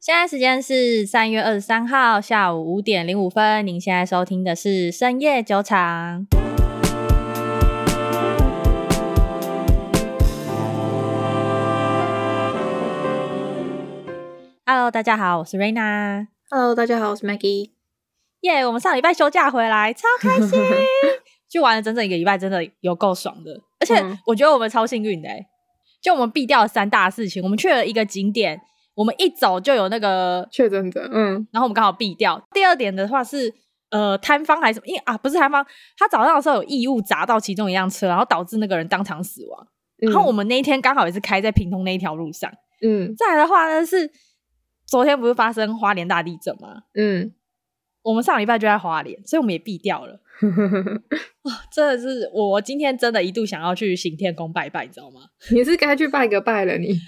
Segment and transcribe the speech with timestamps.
[0.00, 3.66] 现在时间是三月二十三号下午五点零五分。
[3.66, 6.28] 您现在收听的是深夜酒场。
[14.64, 16.28] Hello，大家好，我是 Raina。
[16.48, 17.72] Hello，大家好，我是 Maggie。
[18.42, 20.60] 耶，我们上礼拜休假回来，超开心，
[21.50, 23.60] 就玩了整整一个礼拜，真的有够爽的。
[23.80, 25.28] 而且我觉得我们超幸运的，
[26.00, 28.60] 就我们避掉了三大事情，我们去了一个景点。
[28.98, 32.44] 我们一走就有那个确诊者，嗯，然后我们刚好避掉。
[32.52, 33.54] 第二点的话是，
[33.90, 34.86] 呃，摊方还是什么？
[34.88, 35.64] 因为啊，不是摊方，
[35.96, 39.68] 他早上的时候有异物砸到其中一辆车，然后导致那个人当场死亡。
[40.02, 42.52] 嗯、然后我们那一天刚好也是开在屏东那一条路上，
[42.82, 43.14] 嗯。
[43.16, 44.10] 再来的话呢，是
[44.84, 46.82] 昨天不是发生花莲大地震吗？
[46.94, 47.32] 嗯，
[48.02, 50.20] 我们上礼拜就在花莲，所以我们也避掉了。
[50.42, 55.20] 哦，真的是我今天真的一度想要去行天宫拜拜，你知道吗？
[55.52, 56.88] 你是该去拜个拜了，你。
[56.88, 56.98] 你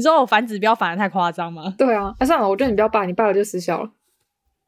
[0.00, 1.74] 说我反指标反的太夸张吗？
[1.78, 3.90] 对啊，那、啊、算了，我觉得你不要拜，你拜了就失效了。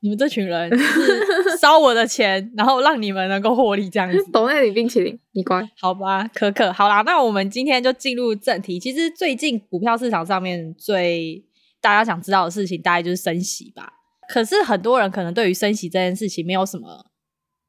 [0.02, 4.32] 你们这群人是烧我的钱， 然后让你们能够获利这样子。
[4.32, 8.80] 懂那里冰淇淋，你乖，好吧，可可，好啦，那我们今天就进入正题。
[8.80, 11.44] 其实最近股票市场上面最
[11.82, 13.92] 大家想知道的事情，大概就是升息吧。
[14.32, 17.04] 可是很多人可能对于升息这件事情没有什么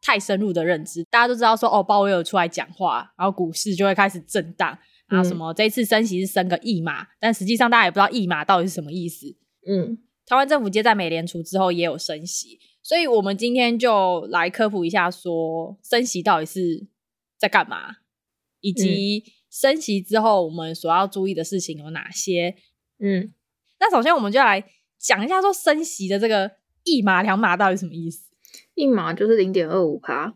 [0.01, 1.03] 太深入的认知。
[1.09, 4.77] 大家都知道说，哦，鲍威尔出来讲话，然后股市就会开始震荡。
[5.11, 5.53] 啊，什么？
[5.53, 9.35] 这一次升息是升个一码，但实际上大家也不知道一码到底是什么意思。
[9.67, 16.87] 嗯，台湾政府接在美联储之后也有升息，所以我们今天就来科普一下，说升息到底是
[17.37, 17.97] 在干嘛，
[18.61, 22.55] 以及升息之后我们所要注意的事情有哪些。
[22.99, 23.33] 嗯，
[23.79, 24.63] 那首先我们就来
[24.97, 26.51] 讲一下，说升息的这个
[26.85, 28.29] 一码两码到底什么意思？
[28.75, 30.35] 一码就是零点二五趴。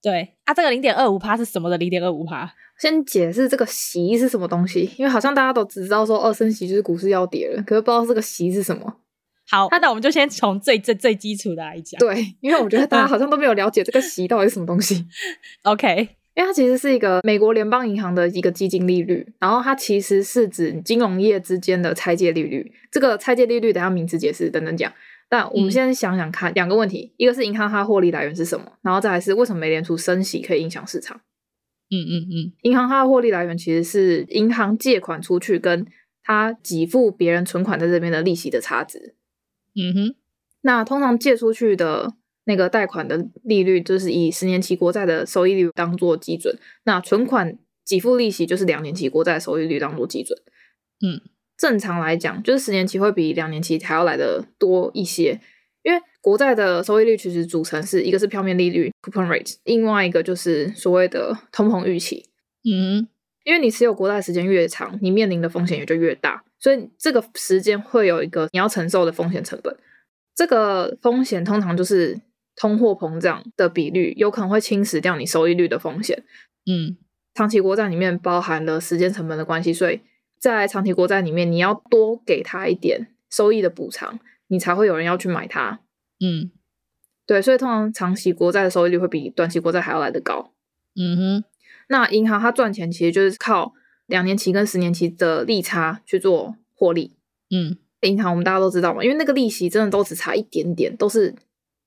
[0.00, 2.54] 对啊，这个零点二五趴是什么的零点二五趴？
[2.80, 9.00] 先解释这个息是什么东西，因为好像大家都只知道说二升息就是股市要跌了，可是不知道这个息是什么。
[9.48, 11.98] 好，那我们就先从最最最基础的来讲。
[11.98, 15.06] 对，因为我觉得大家 好像都没有了解这个息到底是什么东西。
[15.64, 22.72] OK，因为它其实是一个美国联邦银行的一个基金利率，然后它其实是指金融业之间的拆借利率。
[22.90, 24.90] 这个拆借利率等下名词解释等等讲。
[25.28, 31.20] 但我们先想想看两个问题，一个是银行它获利来源是什么，然后再来是为什么美联储升息可以影响市场。
[31.94, 35.86] 嗯嗯嗯，银行它的获利来源其实是银行借款出去跟
[36.22, 39.14] 它给付别人存款在这边的利息的差值。
[39.74, 40.14] 嗯哼，
[40.62, 50.38] 那通常借出去的那个贷款的利率就是以十年期国债的收益率当做基准，那存款给付利息就是两年期国债的收益率当做基准。
[51.00, 51.20] 嗯。
[51.56, 55.40] 正常来讲，就是十年期会比两年期还要来的多一些，
[56.24, 62.24] 国债的收益率其实组成是一个是票面利率 （coupon rate），另外一个就是所谓的通膨预期。
[62.64, 63.06] 嗯，
[63.44, 69.76] 因为你持有国债时间越长，你面临的风险也就越大，所以这个时间会有一个你要承受的风险成本。
[70.34, 72.18] 这个风险通常就是
[72.56, 76.24] 通货膨胀的比率，有可能会侵蚀掉你收益率的风险。
[76.64, 76.96] 嗯，
[77.34, 80.00] 长期国债里面包含了时间成本的关系，所以。
[80.40, 85.80] 在长期国债里面，你要多给他一点收益的补偿，你才会有人要去买它。
[86.24, 86.50] 嗯，
[87.26, 90.52] 对，所以通常长期国债的收益率会比短期国债还要来得高。
[90.96, 91.44] 嗯哼，
[91.88, 93.74] 那银行它赚钱其实就是靠
[94.06, 97.12] 两年期跟十年期的利差去做获利。
[97.50, 101.34] 嗯，银行我们大家都知道嘛，因为那个利息真的都只差一点点，都是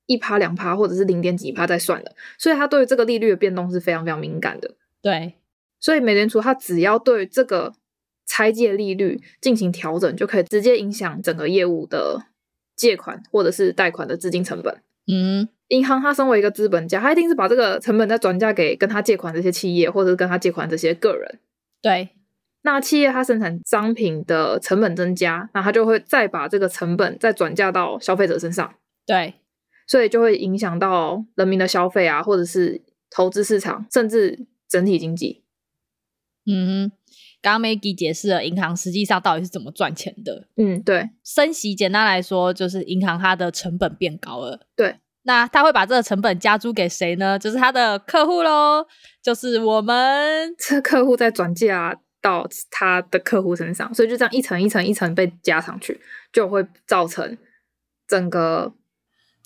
[0.05, 4.75] 一趴两趴或者是零点几趴在算的，所以它对于这个利率的变动是非常非常敏感的。
[5.01, 5.33] 对，
[5.79, 7.73] 所以美联储它只要对这个。
[8.29, 12.25] 拆借利率进行调整，就可以直接影响整个业务的
[12.77, 14.81] 借款或者是贷款的资金成本。
[15.07, 21.39] 嗯，银行它身为一个资本家，它一定是把这个成本再转嫁给跟他借款这些企业，或者是跟他借款这些个人。
[21.81, 22.09] 对，
[22.61, 28.75] 那企业它生产商品的成本增加，那它就会再把这个成本再转嫁到消费者身上。
[29.05, 29.35] 对，
[29.87, 35.43] 所以就会影响到人民的消费啊，或者是投资市场，甚至整体经济。
[36.45, 36.97] 嗯哼。
[37.47, 40.47] 刚刚 Maggie 解释了银行实际上到底是怎么赚钱的。
[40.57, 44.67] 嗯，对，升息简单来说就是银行它的成本变高了。
[44.75, 47.39] 对，那他会把这个成本加租给谁呢？
[47.39, 48.85] 就是他的客户喽，
[49.23, 56.01] 就是我们这客户再转嫁到他的客户身上，所以就这样一层一层一层被加上去，
[56.33, 57.37] 就会造成
[58.05, 58.73] 整个。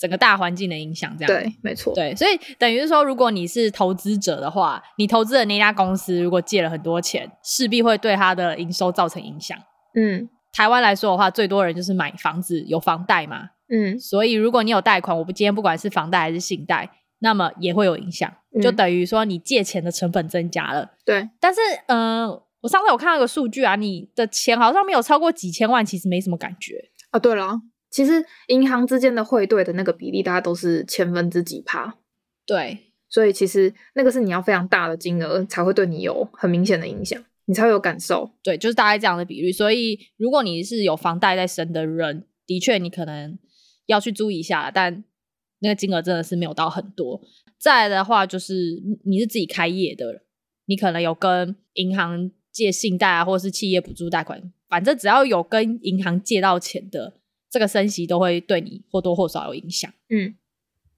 [0.01, 9.55] 整个大环境的影响，这样对，没错，对，所以等于是说，如果你是投资者的话，你投资的那家公司如果借了很多钱，势必会对它的营收造成影响。
[9.93, 16.89] 嗯，台湾来说的话，最多人就是买房子有房贷嘛，嗯，所以如果你有贷款，我不今天不管是房贷还是信贷，
[17.19, 20.89] 那么也会有影响，就等于说你借钱的成本增加了。
[21.05, 26.89] 对，但是嗯、呃，我上次有看到一个数据啊，你的钱好像没有超过几千万，其实没什么感觉。
[27.11, 27.19] 啊。
[27.19, 31.97] 对了，其实银行之间的汇兑的那个比例，大家都是千分之几趴。
[32.45, 38.31] 对，所以其实那个是你要非常大的金额才会对你有很明显的影响，你才会有感受。
[38.41, 39.51] 对，就是大概这样的比率。
[39.51, 43.37] 所以如果你是有房贷在身的人，的确你可能
[43.85, 45.03] 要去注意一下，但
[45.59, 47.21] 那个金额真的是没有到很多。
[47.59, 50.23] 再来的话，就是你是自己开业的，
[50.65, 57.20] 你可能有跟银行借信贷啊，或者是企业补助贷款，反正只要有跟银行借到钱的，
[57.51, 59.91] 这个升息都会对你或多或少有影响。
[60.09, 60.35] 嗯，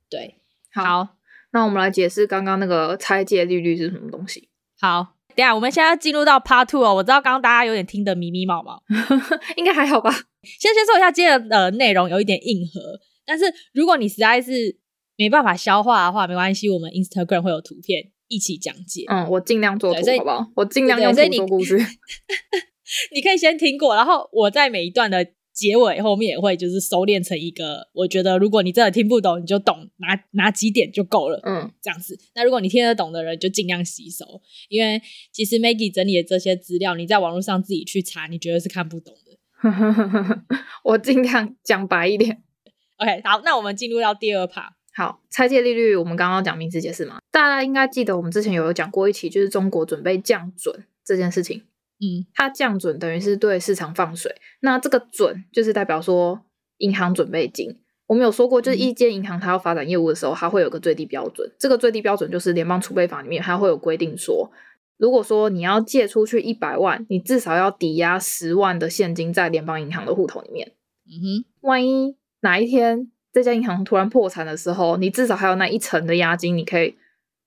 [0.09, 0.35] 对，
[0.71, 1.15] 好，好，
[1.51, 4.49] 那我们来解释刚刚那个拆借利率是什么东西。
[4.79, 6.93] 好，等下我们现在要进入到 Part Two 哦。
[6.93, 8.79] 我知道刚刚大家有点听得迷迷茫茫，
[9.57, 10.11] 应该还好吧？
[10.43, 14.77] 先先说一下今天的呃内容有一点硬核，但是如果你实在是
[15.17, 19.05] 没办法消化的话，没关系，我们 Instagram 会有图片一起讲解。
[19.07, 20.51] 嗯，我尽量做图，好不好？
[20.57, 21.77] 我尽量用图说故事。
[23.15, 31.39] 你可以先听过，然后我在每一段的结尾后面也会就是收敛成一个，我觉得如果你真的听不懂，你就懂哪哪几点就够了。
[31.43, 32.19] 嗯，这样子。
[32.33, 34.99] 那如果你听得懂的人，就尽量吸收，因为
[35.31, 39.37] 其实 Maggie 整理的这些资料，你在网络上自己去查，你绝对是看不懂的。
[40.83, 42.41] 我尽量讲白一点。
[42.97, 44.69] OK，好，那我们进入到第二 part。
[44.95, 51.63] 好，拆借利率，我们刚刚讲名词解释嘛，大家应该记得我们之前有讲过一期，就是中国准备降准这件事情。
[52.03, 56.41] 嗯，它降准等于是对市场放水，那这个准就是代表说
[56.79, 57.79] 银行准备金。
[58.07, 64.51] 我们有说过，就是一间银行它要发展业务的时候，它会有个最低标准，这个最低标准就是联邦储备法里面它会有规定说，
[64.97, 70.73] 如果说你要借出去一百万，你至少要抵押十万的现金在联邦银行的户头里面。
[71.05, 76.95] 嗯哼，万一哪一天，这家银行突然破产的时候，你至少还有那一层的押金，你可以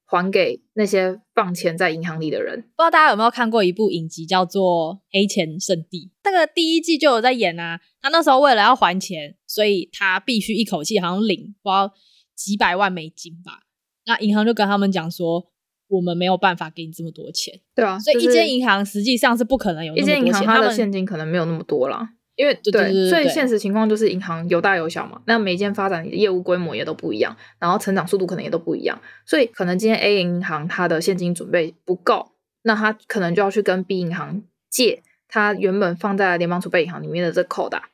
[0.06, 2.60] 还给那些放钱在银行里的人。
[2.60, 6.10] 不知道大家有没有看过一部影集，叫做《黑钱圣地》。
[6.24, 7.80] 那个第一季就有在演啊。
[8.00, 11.92] 他那时候为了要还钱，所以他必须一口气好像领不知道
[12.36, 13.62] 几百万美金吧。
[14.06, 15.48] 那银行就跟他们讲说
[15.88, 20.14] ：“我们没有办法给你这么多钱。”对啊，所以一间银行实际上是不可能有那么多钱。
[20.14, 22.10] 一间银行它的现金可能没有那么多啦。
[22.36, 37.88] 因为对，所以现实情况就是银行有大有小嘛，那每一间发展的业务规模也都不一样，然后成长速度可能也都不一样，所以可能今天 A 银行它的现金准备不够，那它可能就要去跟 B 银行借它原本放在联邦储备银行里面的这个扣打。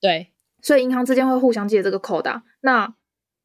[0.00, 0.30] 对，
[0.62, 2.44] 所以银行之间会互相借这个扣打。
[2.60, 2.94] 那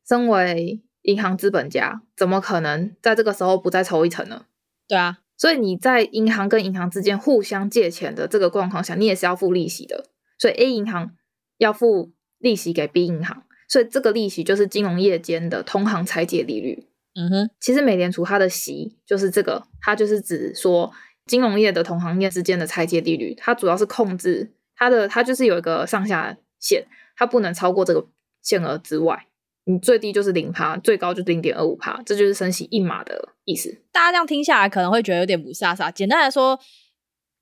[0.08, 4.46] 身为银行资本家，怎么可能在这个时候不再抽一层呢？
[4.88, 10.06] 对啊，所以你在银行跟银行之间互相借钱的这个状况下，你也是要付利息的。
[10.38, 11.16] 所以 A 银行
[11.58, 16.86] 要付利息给 B 银行，所以这个利息就是金融业间的同行拆借利率。
[17.16, 20.94] 嗯哼，其实美联储它的息就是这个，它就是指说
[21.26, 26.86] 金融业的同行业之间的拆借利率，它主要是控制它的，它就是有一个上下限，
[27.16, 28.06] 它不能超过这个
[28.44, 29.26] 限额之外，
[29.66, 33.82] 你最低就是零趴，最高就是零点二五趴，这就是升息一码的意思。
[33.92, 36.60] 大家这样听下来可能会觉得有点不飒飒，简单来说。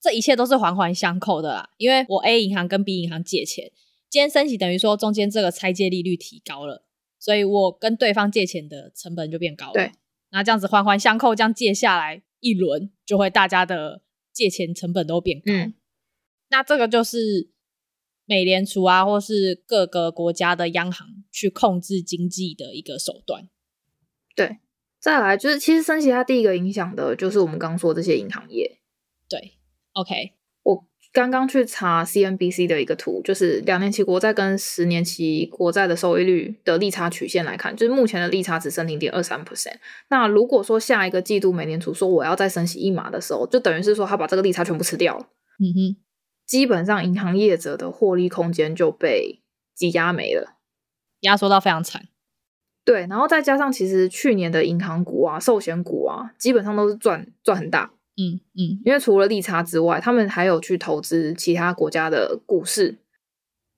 [0.01, 3.69] 这一切都是环环相扣的啦，因为我 A 银行跟 B 银行借钱，
[4.09, 6.85] 今天升息等于说中间这个拆借利率提高了，
[7.19, 9.73] 所以我跟对方借钱的成本就变高了。
[9.73, 9.91] 对，
[10.31, 14.01] 那这样子环环相扣，这样借下来一轮就会大家的
[14.31, 15.43] 借钱成本都变高。
[15.47, 15.73] 嗯，
[16.47, 17.49] 那这个就是
[18.29, 23.49] 美联储啊，或是各个国家的央行去控制经济的一个手段。
[24.35, 24.59] 对，
[25.01, 28.77] 再来就是其实升息它第一个影响的就是我们刚刚说这些银行业。
[29.27, 29.55] 对。
[29.93, 39.77] OK，我刚刚去查 CNBC 的一个图，就是两年期国债跟十年期国债的收益率的利差曲线来看，就是目前的利差只剩零点二三 percent。
[40.09, 45.27] 那如果说下一个季度美联储说我要再升息一码的时候，就等于是说他把这个利差全部吃掉了。
[45.59, 45.97] 嗯哼，
[46.49, 49.39] 基本上银行业者的获利空间就被
[49.75, 50.55] 挤压没了，
[51.19, 52.07] 压缩到非常惨。
[52.83, 57.91] 对，然后再加上其实去年的银行股啊、寿险股啊，基本上都是赚赚很大。
[58.17, 62.97] 嗯嗯，因为除了利差之外，他们还有去投资其他国家的股市。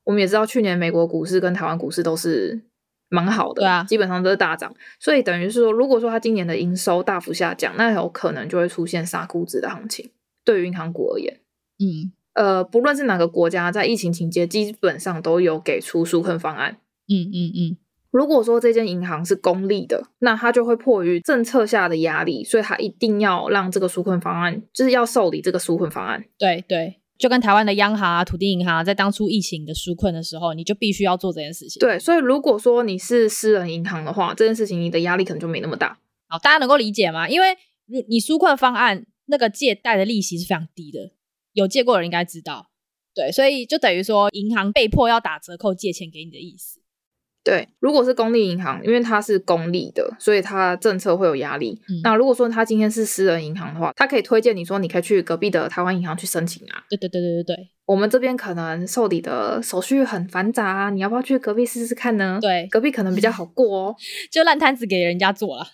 [0.06, 2.62] 我们也知道，去年美国股市跟台湾股市都是
[3.10, 4.74] 蛮好的，对啊，基本上都是大涨。
[4.98, 10.10] 所以等于是说，如果说它今年的营收大幅下降，那有可能就会出现杀估值的行情。
[10.46, 11.42] 对于银行股而言，
[11.78, 16.78] 嗯，呃，不论是哪个国家，在疫情期间，基本上都有给出纾困方案。
[17.08, 17.60] 嗯嗯嗯。
[17.72, 17.78] 嗯
[18.12, 26.26] 如果说这间银行是公立的，那它就会迫于政策下的压力，所以它一定要让这个纾困方案，就是要受理这个纾困方案。
[26.38, 31.80] 对对，就跟台湾的央行啊、土地银行啊，在当初疫情的纾困的时候，你就必须要做这件事情。
[31.80, 35.98] 对，所以如果说你是私人银行的话，这件事情你的压力可能就没那么大。
[36.28, 37.30] 好，大家能够理解吗？
[37.30, 37.56] 因为
[38.10, 41.12] 你纾困方案那个借贷的利息是非常低的，
[41.54, 42.70] 有借过的人应该知道。
[43.14, 46.80] 对，所以就等于说银行被迫要打折扣借钱给你的意思。
[47.44, 51.82] 对，如果是公立银行，因为它是公立的，所以它政策会有压力。
[51.90, 56.86] 嗯、那如果说它今天是私人银行的话，它可以推荐你说，你可以去隔壁的台湾银行去申请啊。
[56.88, 62.38] 对对对对对对，我们这边可能受理的手续很繁杂啊，你要不要去隔壁试试看呢？
[62.40, 63.96] 对，隔壁可能比较好过哦，
[64.32, 65.66] 就烂摊子给人家做了，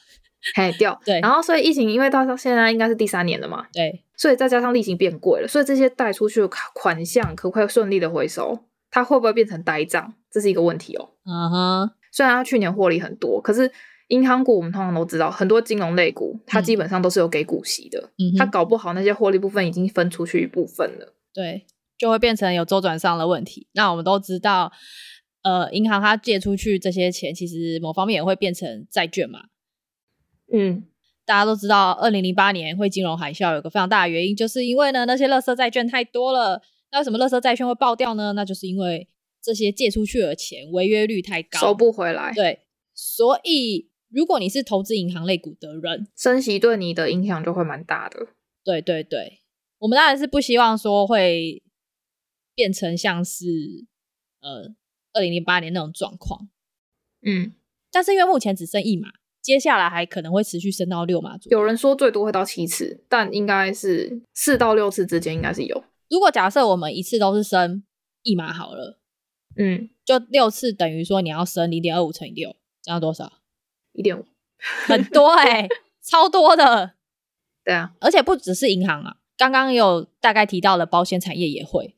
[0.55, 0.97] 嘿掉。
[1.03, 8.65] 对，然后所以疫情因为到现在应该是第三年了嘛，对，所以再加上利息变贵了，所以这些贷出去的款项可不可以顺利的回收？
[8.89, 10.13] 它会不会变成呆账？
[10.29, 11.11] 这是一个问题哦。
[11.23, 11.91] 嗯哼。
[12.11, 13.71] 虽然它去年获利很多，可是
[14.07, 21.65] 银行股我们通常都知道，很多金融类股它基本上都是有给股息的，嗯、它搞不好那些获利部分已经分出去一部分了，对，
[21.97, 23.67] 就会变成有周转上的问题。
[23.73, 24.71] 那我们都知道，
[25.43, 29.41] 呃，银行它借出去这些钱，其实某方面也会变成债券嘛。
[30.51, 30.85] 嗯，
[31.27, 36.61] 大家都知道，二零零八年会金融海啸有个非常大的原因，就是因为呢那些垃圾债券太多了。
[36.89, 38.31] 那为什么垃圾债券会爆掉呢？
[38.31, 39.09] 那就是因为
[39.43, 42.31] 这些借出去的钱违约率太高，收不回来。
[42.33, 42.61] 对，
[42.93, 48.27] 所以如果你是投资银行类股的人，升息对你的影响就会蛮大的。
[48.63, 49.41] 对对对，
[49.79, 51.61] 我们当然是不希望说会
[52.55, 53.45] 变成像是
[54.39, 54.73] 呃
[55.11, 56.49] 二零零八年那种状况。
[57.21, 57.51] 嗯，
[57.91, 59.09] 但是因为目前只剩一码，
[59.47, 61.57] 接下来还可能会持续升到六码左右。
[61.57, 65.85] 有人说最多会到七次，但应该是四到六次之间应该是有。
[66.09, 67.85] 如果假设我们一次都是升
[68.23, 68.99] 一码好了。
[69.55, 73.39] 嗯，就六次等于说你要升零点二五乘以六，这样多少？
[73.93, 74.25] 一点五，
[74.85, 75.69] 很多哎、欸，
[76.03, 76.95] 超多的。
[77.63, 81.95] 对啊，而且不只是银行啊，刚刚有大概提到的保险产业也会。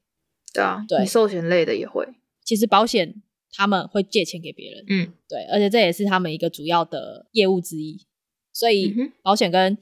[0.53, 2.07] 对啊，对，寿险类的也会。
[2.43, 8.05] 其实保险他们会借钱给别人，嗯，对，而且这也是他们一个主要的业务之一。
[8.53, 9.77] 所以保险跟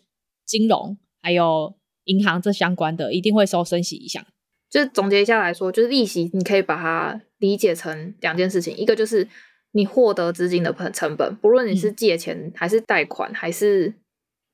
[0.45, 4.23] 金融还有银行这相关的，一定会受升息影响。
[4.69, 9.27] 就是总结一下来说，就是利息，你可以把它理解成两件事情，一个就是
[9.71, 13.93] 你获得资金的成本，不论你是借钱还是贷款，还是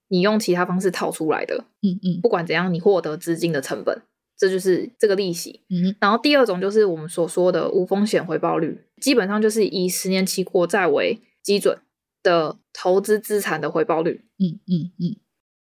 [0.10, 4.01] 你用其他方式套出来的，嗯嗯，不管怎样，你获得资金的成本，
[4.38, 5.62] 这就是这个利息。
[5.70, 11.78] 嗯，然后第二种就是我们所说的无风险回报率，基本上就是以十年期国债为基准
[12.22, 14.22] 的投资资产的回报率。
[14.40, 15.16] 嗯嗯嗯。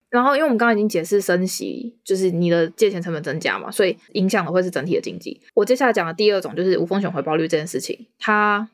[0.10, 5.40] 然后，因为我们刚刚已经解释升息，就是你的借钱成本增加嘛，所以影响的会是整体的经济。
[5.54, 8.70] 我接下来讲的第二种就是无风险回报率这件事情，它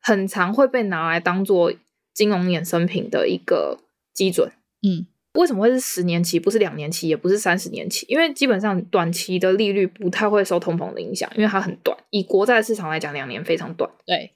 [0.00, 1.72] 很常会被拿来当做
[2.14, 3.80] 金融衍生品的一个
[4.14, 4.52] 基准。
[4.82, 8.04] 嗯，为什么会是十年期，不是两年期，也不是三十年期？
[8.08, 11.96] 因为基本上短期的利率不太会受通膨的影响，因为它很短。
[12.10, 13.90] 以国债市场来讲，两年非常短。
[14.04, 14.32] 对，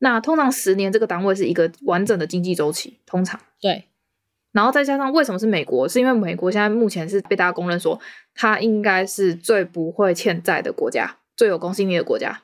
[0.00, 3.84] 那通常十年这个单位是一个完整的经济周期，通常对。
[4.52, 5.88] 然后再加上为什么是美国？
[5.88, 8.00] 是因为美国现在目前是被大家公认说，
[8.34, 12.42] 它应该是最不会欠债的国家，最有公信力的国家，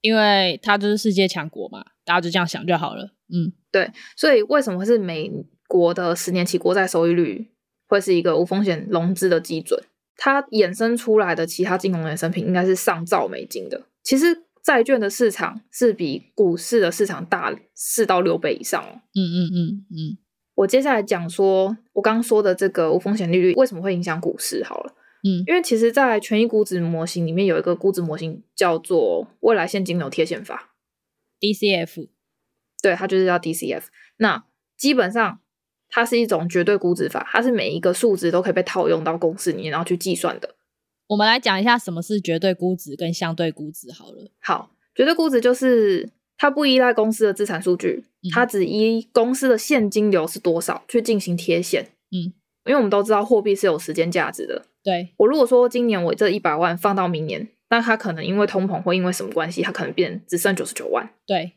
[0.00, 3.10] 因为它就是世界强国嘛，大家就这样想就好了。
[3.32, 3.90] 嗯，对。
[4.16, 5.28] 所以为什么是美
[5.70, 7.46] 国的十年期国债收益率
[7.86, 9.80] 会是一个无风险融资的基准？
[10.16, 13.86] 它衍生出来的其他金融衍生品应该是上兆美金的。
[14.02, 19.00] 其实债券的市场是比股市的市场大四到六倍以上哦。
[19.14, 19.86] 嗯嗯嗯嗯。
[19.90, 20.18] 嗯
[20.56, 24.64] 我接下来讲说，我刚刚说的这个无风险利率为什么会影响股市？
[24.64, 30.74] 好了，嗯，因为其实，在权益估值模型里面有一个估值模型叫做未来现金流贴现法
[31.38, 32.08] （DCF），
[32.82, 33.84] 对，它就是叫 DCF。
[34.18, 34.44] 那
[34.76, 35.40] 基本上
[35.90, 40.54] 它是一种绝对估值法，它是每一个数值都可以被套用到公式里面，然后去计算的。
[41.08, 43.92] 我们来讲一下什么是绝对估值跟相对估值。
[43.92, 46.10] 好了，好，绝对估值就是。
[46.42, 51.84] 它不依赖公司的资产数据，它只依公司的现金流是多少去进行贴现。
[52.10, 52.32] 嗯，
[52.64, 54.64] 因为我们都知道货币是有时间价值的。
[54.82, 61.10] 对，我如果说今年我这一百万放到明年，那它可能因为通膨或因为什么关系，它可能变只剩九十九万。
[61.26, 61.52] 对，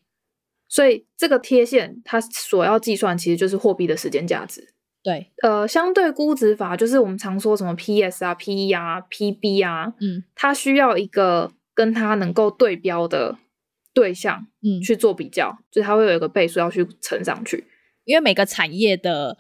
[0.74, 4.74] 所以这个贴现它所要计算其实就是货币的时间价值。
[5.04, 13.38] 对，呃，相对估值法就是我们常说什么 PS 啊、PE 啊、PB 啊，嗯，它需要一个跟它能够对标的。
[13.96, 17.64] 对象，嗯，去做比较，嗯、就是它会有一个倍数要去乘上去，
[18.06, 19.38] 因为每个产业的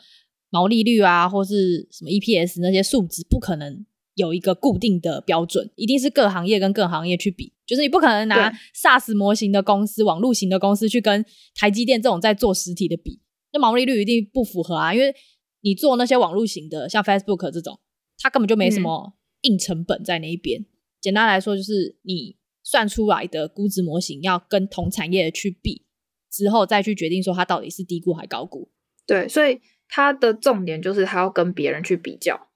[0.51, 3.83] 毛利率啊，或是什么 EPS 那些数值，不可能
[4.15, 13.19] 有一个固定的标准，一定是各行业跟各行业去比，就是你不可能拿 SaaS 模型的公司、网络型的公司去跟台积电这种在做实体的比，
[13.51, 15.13] 那毛利率一定不符合啊，因为
[15.61, 17.79] 你做那些网络型的，像 Facebook 这种，
[18.19, 20.61] 它根本就没什么硬成本在那一边。
[20.61, 20.65] 嗯、
[21.01, 22.37] 简单来说，就是你。
[22.65, 25.85] 算出来的估值模型要跟同产业的去比，
[26.31, 28.71] 之后再去决定说它到底是低估还高估。
[29.05, 32.47] 对，所以它的重点就是它要跟别人去比较，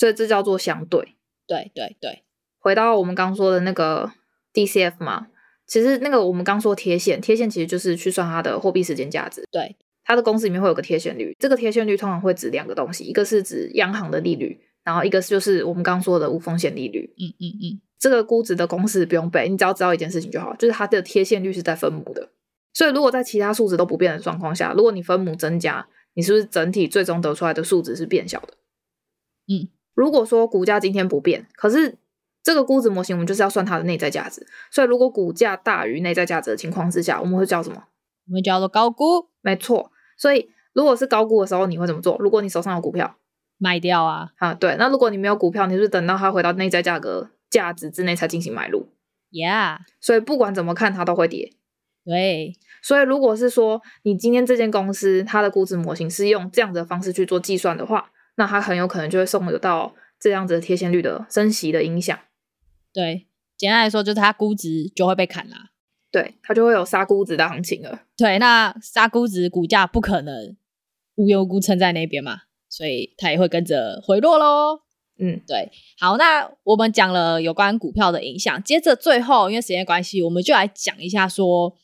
[0.00, 1.14] 所以这叫做相对。
[1.46, 2.22] 对对对。
[2.58, 4.10] 回到我们刚说的那个
[4.54, 5.26] DCF 嘛，
[5.66, 9.46] 其实那个我们刚说贴现，贴现其实就是去算它的货币时间价值。
[9.50, 17.12] 对，它的公司里面会有个贴现率，这个贴现率通常会指两个东西，一个是指央行的利率，然后一个就是我们刚说的无风险利率。
[17.18, 22.30] 嗯嗯嗯，这个估值的公式不用背，你只要知道一件事情就好，就是它的贴现率是在分母的。
[22.72, 28.54] 所以如果在其他数值都不变的状况下，如果你分母增加，你是不是整体最终得出来的数值是变小的？
[29.48, 31.96] 嗯，如果说股价今天不变，可是
[32.42, 37.84] 这个估值模型我们就是要算它的内在价值，所以如果股价大于内在价值的情况之下，我们会叫什么？
[38.28, 39.28] 我们叫做高估。
[39.42, 42.16] 没错，所以如果是高估的时候，你会怎么做？
[42.20, 43.16] 如果你手上有股票，
[43.58, 44.30] 卖掉啊。
[44.36, 44.76] 啊，对。
[44.78, 48.88] 那如果你没有股票，你是是等到它回到内在价格价值之内才进行买入
[49.32, 49.78] ？Yeah。
[50.00, 51.52] 所以不管怎么看，它都会跌。
[52.04, 52.54] 对。
[52.82, 62.18] 所以如果是说你今天这间公司它的估值模型是用这样的方式去做计算的话，那它很有可能就会受到这样子的贴现率的升息的影响。
[62.90, 63.26] 对，
[63.58, 65.72] 简单来说就是它估值就会被砍啦。
[66.10, 68.00] 对，它就会有杀估值的行情了。
[68.16, 70.56] 对，那杀估值股价不可能
[71.16, 74.80] 无缘无故撑在那边嘛，所以它也会跟着回落喽。
[75.18, 75.70] 嗯，对。
[75.98, 81.76] 好，那我们讲了有关股票的影响，接着最后因为时间关系，我们就来讲一下说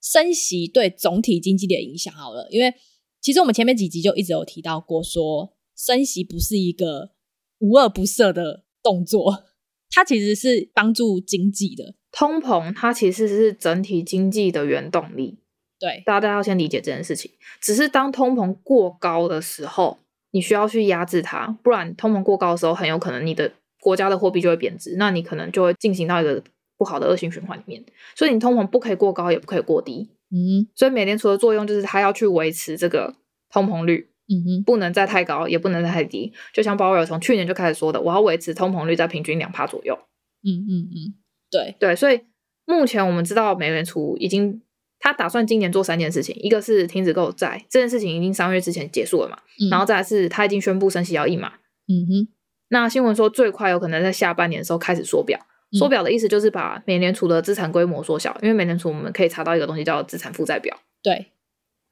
[0.00, 2.46] 升息对总体经济的影响好了。
[2.52, 2.72] 因为
[3.20, 5.52] 其实我们前面几集就一直有提到过说。
[5.80, 7.12] 升息不是一个
[7.58, 9.44] 无恶不赦的动作，
[9.90, 11.94] 它其实是帮助经济的。
[12.12, 15.38] 通膨它其实是整体经济的原动力。
[15.78, 17.30] 对，大家要先理解这件事情。
[17.62, 19.98] 只是当通膨过高的时候，
[20.32, 26.44] 你需要去压制它，不然通膨过高的时候，很有可能你的国家的货币就会贬值，那你可能就会进行到一个
[26.76, 27.82] 不好的恶性循环里面。
[28.14, 30.10] 所以你通膨不可以过高，也不可以过低。
[30.30, 33.14] 嗯，所以美联储的作用就是它要去维持这个
[33.50, 34.09] 通膨率。
[34.32, 36.32] 嗯哼，不能再太高，也不能再太低。
[36.52, 39.98] 就像鲍威尔从去年就开始说的，我要维持通膨率在平均两帕左右。
[40.44, 41.14] 嗯嗯嗯，
[41.50, 42.20] 对对，所以
[42.64, 44.62] 目前我们知道美联储已经
[45.00, 49.36] 他打算今年做三件事情，一个是停止购债，这件事情已经三月之前结束了嘛。
[49.60, 51.54] 嗯、然后再来是他已经宣布升息要一码。
[51.88, 52.28] 嗯哼，
[52.68, 55.40] 那新闻说最快有可能在下半年的时候开始缩表。
[55.72, 60.76] 缩表的意思就是把美联储的资产规模缩小，因为美联储我们可以查到一个东西叫资产负债表。
[61.02, 61.32] 对，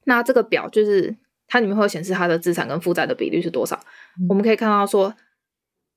[0.05, 1.17] 那这个表就是。
[1.49, 3.75] 它里面会显示它的资产跟负债的比率是多少。
[4.21, 5.13] 嗯、我们可以看到说，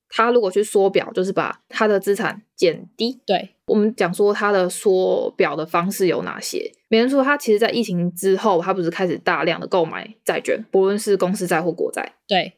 [0.08, 3.20] 它如果去缩表，就是把它的资产减低。
[3.24, 6.72] 对，我们讲说它的缩表的方式有哪些？
[6.88, 12.14] 美联储它其实在疫情之后，它不是开始大量的购买债券，不论是公司债或国债。
[12.26, 12.54] 对，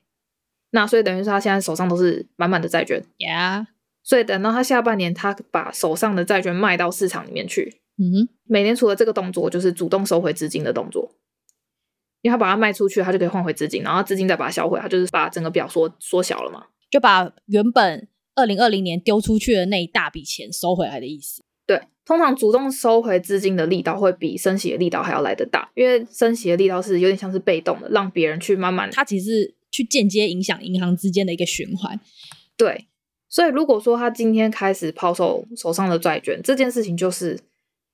[0.71, 3.03] 那所以等于说它现在手上都是满满的债券。
[3.19, 3.67] Yeah.
[4.03, 7.81] 所以等到它下半年，它把手上的债券卖到市场里面去。
[7.97, 11.11] 嗯哼，美联储的这个动作就是主动收回资金的动作。
[12.25, 21.45] 因为他把它卖出去，他就可以换回资金，然后资金再把它销毁，他就是把整个表缩缩小了嘛，就把原本二零二零年丢出去的那一大笔钱收回来的意思。
[21.67, 32.01] 对，通常主动收回资金的力道会比升息的力道还要来得大，因为升息的力道是有点像是被动的，让别人去慢慢，它其实是去间接影响银行之间的一个循环。
[32.57, 32.87] 对，
[33.29, 37.39] 所以如果说他今天开始抛售手上的债券，这件事情就是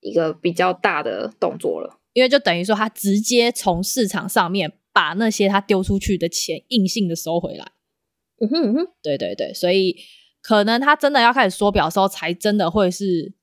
[0.01, 1.97] 一个比较大的动作了。
[2.13, 7.71] 因为就等于说，他直接从市场上面把那些他丢出去的钱硬性的收回来。
[8.39, 9.95] 嗯哼嗯哼，对对对，所以
[10.41, 13.33] 可能他真的要开始缩表的时候，才真的会是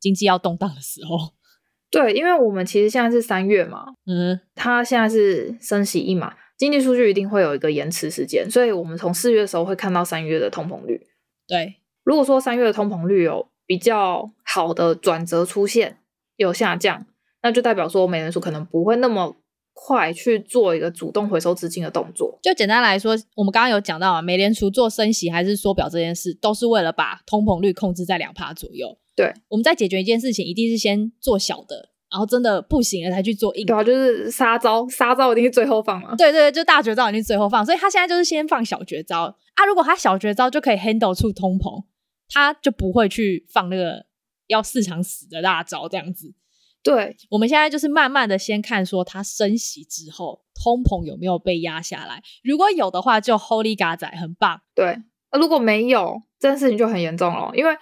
[0.00, 1.34] 经济要动荡的时候。
[1.90, 11.06] 对，因为我们其实现在是三月嘛，嗯，他现在是升息一码，经济数据一定会有一个延迟时间，所以我们从四月的时候会看到三月的通膨率。
[11.46, 15.98] 对，如果说三月的通膨率有比较好的转折出现，
[16.36, 17.06] 有下降。
[17.44, 19.36] 那就代表说，美联储可能不会那么
[19.74, 22.38] 快去做一个主动回收资金的动作。
[22.42, 28.96] 就简单来说，我们刚刚有讲到啊，美联储做升息还是缩表这件事，都是为了把通膨率控制在两帕左右。
[29.14, 33.74] 对，我们在解决一件事情，一定是先做小的，然后真的不行了才去做硬的。
[33.74, 36.16] 对啊，就是杀招，杀招一定是最后放嘛。
[36.16, 39.66] 对对对，就大绝招一定是最后放，所以他现在就是先放小绝招啊。
[39.66, 41.84] 如果他小绝招就可以 handle 出通膨，
[42.30, 44.06] 他就不会去放那个
[44.46, 46.32] 要市场死的大招这样子。
[46.84, 52.22] 对，我们现在就是慢慢的先看说它升息之后，通膨有没有被压下来。
[52.42, 54.60] 如果有的话，就 Holy God 仔很棒。
[54.74, 54.98] 对，
[55.32, 57.50] 如果没有，这件事情就很严重了。
[57.54, 57.74] 因为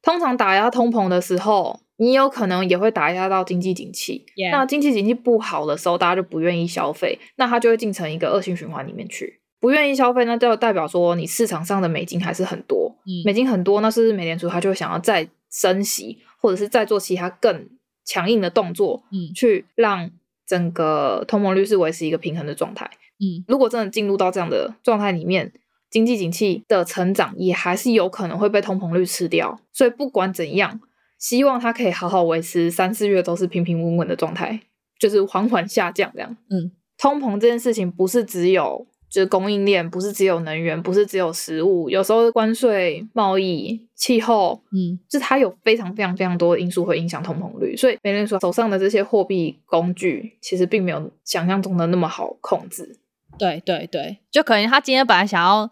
[0.00, 4.24] 通常打压通膨的时候，你有可能也会打压到经济景气。
[4.50, 9.42] 那经济景气不好的时候，大家就不愿意消费，那它就会进成一个恶性循环里面去。
[9.60, 12.96] 不愿意消费，那就代表说你市场上的美金还是很多。
[13.04, 17.68] 嗯，美金很多，那是不是美联储它就会想要再升息，或者是再做其他更
[18.04, 20.10] 强硬的动作，嗯，去让
[20.46, 25.52] 整个通膨率是维持一个平衡的状态，嗯，如果真的进入到这样的状态里面，
[25.90, 29.60] 经济景气的成长也还是有可能会被通膨率吃掉。
[29.72, 30.80] 所以不管怎样，
[31.18, 34.60] 希望它可以好好维持三四月都是平平稳稳的状态，
[34.98, 36.36] 就是缓缓下降这样。
[36.48, 38.86] 嗯，通膨这件事情不是只有。
[39.10, 47.76] 就是供应链不是只有能源，不是只有食物，有时候关税、贸易、气候，嗯，就是它有非常非常非常多的因素会影响通膨率。
[47.76, 53.00] 所以，美联储手上的这些货币工具，其实并没有想象中的那么好控制。
[53.36, 55.68] 对对对，就可能他今天本来想要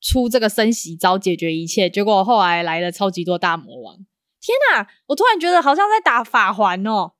[0.00, 3.96] 出这个升息招解决一切，结果后来来了超级多大魔王。
[4.40, 7.12] 天哪，我突然觉得好像在打法环哦，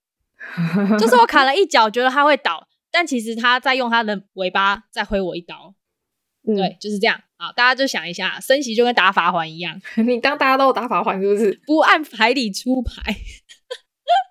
[0.99, 2.67] 就是我砍了一脚，觉得他会倒。
[2.93, 5.75] 但其实他在用他的尾巴再挥我一刀，
[6.47, 7.51] 嗯、对，就是这样啊！
[7.53, 11.61] 大家就想一下，升息就跟打法环一样， 你当大家都有打法环是不是？
[11.67, 13.17] 不按牌理出牌，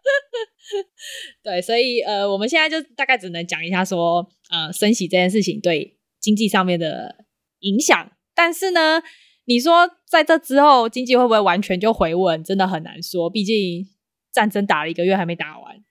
[1.43, 7.25] 对，所以呃，我们现在就大概只能讲一下说，呃，升息这件事情对经济上面的
[7.59, 8.11] 影响。
[8.35, 9.01] 但是呢，
[9.45, 13.87] 你说在这之后经济会不会完全就回稳，真的很难说，毕竟
[14.31, 15.83] 战争打了一个月还没打完，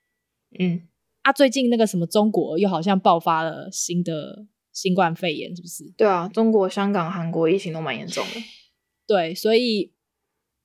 [0.57, 0.87] 嗯。
[1.23, 5.83] 啊，最近那个什么中国又好像爆发了新的新冠肺炎，是不是？
[5.95, 8.41] 对啊，中国、香港、韩国疫情都蛮严重的。
[9.05, 9.91] 对，所以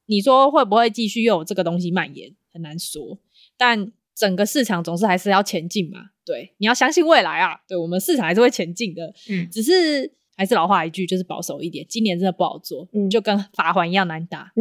[0.06, 3.18] 你说会不会继续又有这个东西蔓延，很难说。
[3.58, 5.98] 但整个市场总是还是要前进嘛。
[6.24, 7.60] 对，你要相信未来啊。
[7.68, 9.12] 对，我们市场还是会前进的。
[9.28, 11.84] 嗯，只是还是老话一句，就是保守一点。
[11.86, 14.52] 今年真的不好做，嗯，就跟法环一样难打。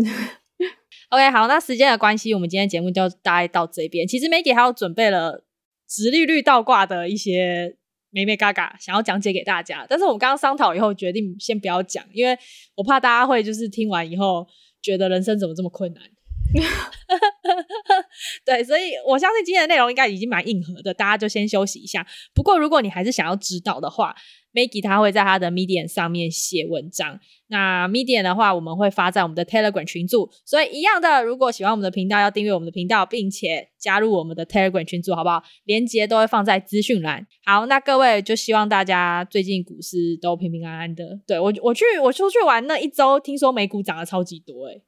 [1.09, 4.05] OK，好，那时间的关系，我们今天节目就大概到这边。
[4.05, 5.44] 其实 Maggie 还有准备了。
[5.87, 7.75] 殖利率倒挂的一些
[8.11, 12.37] 美美嘎嘎，想要讲解给大家，但是我们刚刚商讨以后决定先不要讲，因为
[12.75, 14.47] 我怕大家会就是听完以后
[14.81, 16.03] 觉得人生怎么这么困难。
[18.45, 22.07] 对，所以我相信今天的内容应该已经蛮硬核的，大家就先休息一下。
[22.33, 24.15] 不过如果你还是想要知道的话
[24.55, 27.19] ，Maggie 他会在他的 Medium 上面写文章。
[27.47, 30.31] 那 Medium 的话，我们会发在我们的 Telegram 群组。
[30.45, 35.43] 所以一样的，如果喜欢我们的频道，要订阅我们的频道，并且加入我们的 Telegram 群组，好不好？
[35.65, 37.27] 连接都会放在资讯栏。
[37.45, 41.19] 好，那各位就希望大家最近股市都平平安安的。
[41.27, 44.81] 对，我，我去我出去玩那一周，听说美股涨了超级多，欸，诶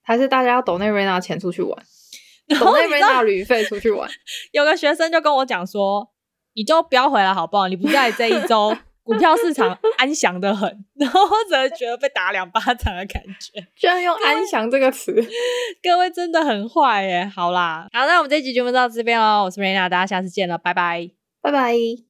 [0.00, 1.76] 还是大家要抖内瑞娜钱出去玩，
[2.58, 4.08] 抖内瑞娜旅费出去玩。
[4.52, 6.08] 有个学生就跟我讲说，
[6.54, 7.68] 你就不要回来好不好？
[7.68, 8.74] 你不在这一周。
[9.08, 15.14] 股票市场安详的很，然后我只是觉得被打两巴掌的感觉，居然用“安详”这个词，
[15.82, 17.32] 各位真的很坏耶！
[17.34, 22.07] 好啦，好，那我们这集节目就到这边喽，我是 Rena，大家下次见了，拜拜，拜拜。